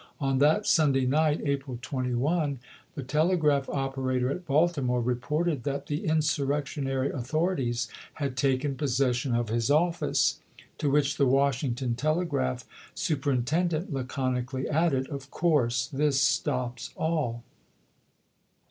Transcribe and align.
On 0.19 0.39
that 0.39 0.65
Sunday 0.65 1.05
night 1.05 1.41
(April 1.45 1.77
21) 1.79 2.57
the 2.95 3.03
telegraph 3.03 3.69
operator 3.69 4.31
at 4.31 4.47
Baltimore 4.47 4.99
re 4.99 5.13
ported 5.13 5.63
that 5.63 5.85
the 5.85 6.05
insurrectionary 6.07 7.11
authorities 7.11 7.87
had 8.15 8.35
taken 8.35 8.73
possession 8.75 9.35
of 9.35 9.49
his 9.49 9.69
office; 9.69 10.39
to 10.79 10.89
which 10.89 11.17
the 11.17 11.27
Wash 11.27 11.61
ington 11.61 11.95
telegraph 11.95 12.65
superintendent 12.95 13.93
laconically 13.93 14.67
added," 14.67 15.07
Of 15.11 15.29
course 15.29 15.85
this 15.93 16.19
stops 16.19 16.89
all." 16.97 17.43